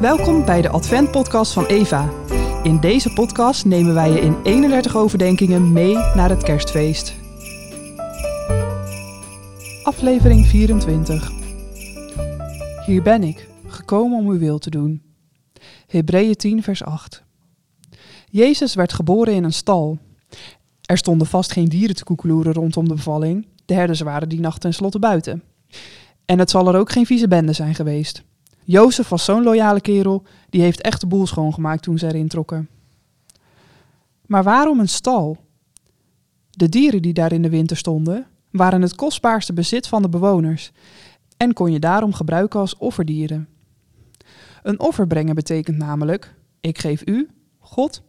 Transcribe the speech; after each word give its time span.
Welkom 0.00 0.44
bij 0.44 0.62
de 0.62 0.68
Advent-podcast 0.68 1.52
van 1.52 1.66
Eva. 1.66 2.10
In 2.62 2.80
deze 2.80 3.12
podcast 3.12 3.64
nemen 3.64 3.94
wij 3.94 4.10
je 4.10 4.20
in 4.20 4.42
31 4.42 4.96
overdenkingen 4.96 5.72
mee 5.72 5.94
naar 5.94 6.28
het 6.28 6.42
kerstfeest. 6.42 7.14
Aflevering 9.82 10.46
24. 10.46 11.30
Hier 12.86 13.02
ben 13.02 13.22
ik, 13.22 13.48
gekomen 13.66 14.18
om 14.18 14.28
uw 14.28 14.38
wil 14.38 14.58
te 14.58 14.70
doen. 14.70 15.02
Hebreeën 15.86 16.34
10, 16.34 16.62
vers 16.62 16.84
8. 16.84 17.22
Jezus 18.30 18.74
werd 18.74 18.92
geboren 18.92 19.34
in 19.34 19.44
een 19.44 19.52
stal. 19.52 19.98
Er 20.84 20.98
stonden 20.98 21.26
vast 21.26 21.52
geen 21.52 21.68
dieren 21.68 21.96
te 21.96 22.04
koekeloeren 22.04 22.52
rondom 22.52 22.88
de 22.88 22.94
bevalling. 22.94 23.46
De 23.64 23.74
herders 23.74 24.00
waren 24.00 24.28
die 24.28 24.40
nacht 24.40 24.60
tenslotte 24.60 24.98
buiten. 24.98 25.42
En 26.24 26.38
het 26.38 26.50
zal 26.50 26.68
er 26.68 26.76
ook 26.76 26.92
geen 26.92 27.06
vieze 27.06 27.28
bende 27.28 27.52
zijn 27.52 27.74
geweest. 27.74 28.28
Jozef 28.70 29.08
was 29.08 29.24
zo'n 29.24 29.42
loyale 29.42 29.80
kerel, 29.80 30.22
die 30.50 30.60
heeft 30.62 30.80
echt 30.80 31.00
de 31.00 31.06
boel 31.06 31.26
schoongemaakt 31.26 31.82
toen 31.82 31.98
ze 31.98 32.06
erin 32.06 32.28
trokken. 32.28 32.68
Maar 34.26 34.42
waarom 34.42 34.80
een 34.80 34.88
stal? 34.88 35.36
De 36.50 36.68
dieren 36.68 37.02
die 37.02 37.12
daar 37.12 37.32
in 37.32 37.42
de 37.42 37.48
winter 37.48 37.76
stonden, 37.76 38.26
waren 38.50 38.82
het 38.82 38.94
kostbaarste 38.94 39.52
bezit 39.52 39.86
van 39.86 40.02
de 40.02 40.08
bewoners 40.08 40.72
en 41.36 41.52
kon 41.52 41.72
je 41.72 41.78
daarom 41.78 42.12
gebruiken 42.12 42.60
als 42.60 42.76
offerdieren. 42.76 43.48
Een 44.62 44.80
offer 44.80 45.06
brengen 45.06 45.34
betekent 45.34 45.76
namelijk: 45.76 46.34
ik 46.60 46.78
geef 46.78 47.06
u, 47.06 47.28
God, 47.58 48.02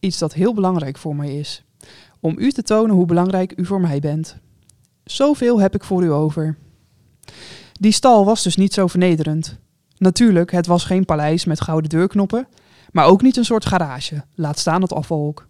iets 0.00 0.18
dat 0.18 0.34
heel 0.34 0.54
belangrijk 0.54 0.98
voor 0.98 1.16
mij 1.16 1.38
is, 1.38 1.64
om 2.20 2.34
u 2.38 2.52
te 2.52 2.62
tonen 2.62 2.94
hoe 2.94 3.06
belangrijk 3.06 3.52
u 3.56 3.66
voor 3.66 3.80
mij 3.80 4.00
bent. 4.00 4.36
Zoveel 5.04 5.60
heb 5.60 5.74
ik 5.74 5.84
voor 5.84 6.04
u 6.04 6.12
over. 6.12 6.58
Die 7.72 7.92
stal 7.92 8.24
was 8.24 8.42
dus 8.42 8.56
niet 8.56 8.72
zo 8.72 8.86
vernederend. 8.86 9.58
Natuurlijk, 9.98 10.50
het 10.50 10.66
was 10.66 10.84
geen 10.84 11.04
paleis 11.04 11.44
met 11.44 11.60
gouden 11.60 11.90
deurknoppen, 11.90 12.48
maar 12.92 13.06
ook 13.06 13.22
niet 13.22 13.36
een 13.36 13.44
soort 13.44 13.66
garage, 13.66 14.24
laat 14.34 14.58
staan 14.58 14.82
het 14.82 14.92
afvalhok. 14.92 15.46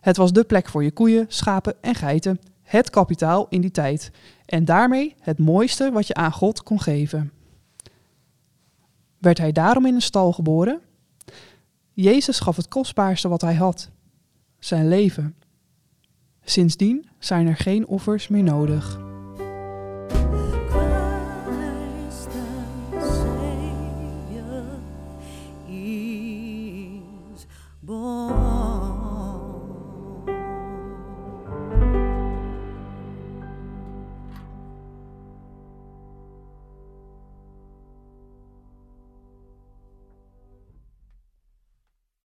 Het 0.00 0.16
was 0.16 0.32
de 0.32 0.44
plek 0.44 0.68
voor 0.68 0.84
je 0.84 0.90
koeien, 0.92 1.24
schapen 1.28 1.74
en 1.80 1.94
geiten, 1.94 2.40
het 2.62 2.90
kapitaal 2.90 3.46
in 3.48 3.60
die 3.60 3.70
tijd 3.70 4.10
en 4.46 4.64
daarmee 4.64 5.14
het 5.20 5.38
mooiste 5.38 5.90
wat 5.92 6.06
je 6.06 6.14
aan 6.14 6.32
God 6.32 6.62
kon 6.62 6.80
geven. 6.80 7.32
Werd 9.18 9.38
hij 9.38 9.52
daarom 9.52 9.86
in 9.86 9.94
een 9.94 10.02
stal 10.02 10.32
geboren? 10.32 10.80
Jezus 11.92 12.40
gaf 12.40 12.56
het 12.56 12.68
kostbaarste 12.68 13.28
wat 13.28 13.40
hij 13.40 13.54
had: 13.54 13.90
zijn 14.58 14.88
leven. 14.88 15.34
Sindsdien 16.44 17.08
zijn 17.18 17.46
er 17.46 17.56
geen 17.56 17.86
offers 17.86 18.28
meer 18.28 18.42
nodig. 18.42 19.07